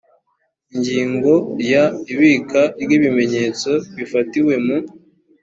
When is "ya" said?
1.71-1.83